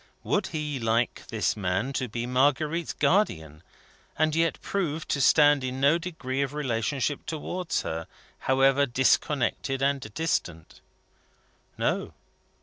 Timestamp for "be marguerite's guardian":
2.07-3.61